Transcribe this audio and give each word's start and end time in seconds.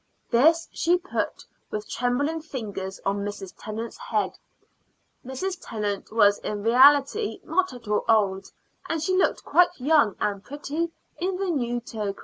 This 0.31 0.67
she 0.71 0.97
put 0.97 1.45
with 1.69 1.87
trembling 1.87 2.41
fingers 2.41 2.99
on 3.05 3.17
Mrs. 3.23 3.53
Tennant's 3.55 3.97
head. 3.97 4.39
Mrs. 5.23 5.59
Tennant 5.61 6.11
was 6.11 6.39
in 6.39 6.63
reality 6.63 7.39
not 7.43 7.71
at 7.71 7.87
all 7.87 8.03
old, 8.09 8.49
and 8.89 8.99
she 8.99 9.15
looked 9.15 9.45
quite 9.45 9.79
young 9.79 10.15
and 10.19 10.43
pretty 10.43 10.89
in 11.19 11.37
the 11.37 11.51
new 11.51 11.79
toque. 11.79 12.17